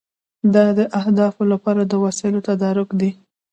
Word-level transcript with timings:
دا 0.53 0.65
د 0.77 0.79
اهدافو 0.99 1.43
لپاره 1.51 1.81
د 1.85 1.93
وسایلو 2.03 2.45
تدارک 2.49 2.89
دی. 2.99 3.11